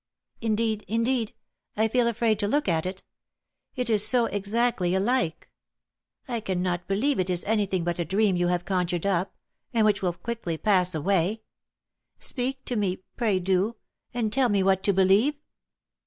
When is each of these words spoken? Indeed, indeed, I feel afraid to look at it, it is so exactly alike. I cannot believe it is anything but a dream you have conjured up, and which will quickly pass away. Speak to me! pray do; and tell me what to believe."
Indeed, 0.41 0.83
indeed, 0.87 1.35
I 1.77 1.87
feel 1.87 2.07
afraid 2.07 2.39
to 2.39 2.47
look 2.47 2.67
at 2.67 2.87
it, 2.87 3.03
it 3.75 3.87
is 3.87 4.03
so 4.03 4.25
exactly 4.25 4.95
alike. 4.95 5.47
I 6.27 6.39
cannot 6.39 6.87
believe 6.87 7.19
it 7.19 7.29
is 7.29 7.43
anything 7.43 7.83
but 7.83 7.99
a 7.99 8.05
dream 8.05 8.35
you 8.35 8.47
have 8.47 8.65
conjured 8.65 9.05
up, 9.05 9.35
and 9.75 9.85
which 9.85 10.01
will 10.01 10.13
quickly 10.13 10.57
pass 10.57 10.95
away. 10.95 11.43
Speak 12.17 12.65
to 12.65 12.75
me! 12.75 13.03
pray 13.15 13.37
do; 13.39 13.75
and 14.11 14.33
tell 14.33 14.49
me 14.49 14.63
what 14.63 14.81
to 14.85 14.91
believe." 14.91 15.35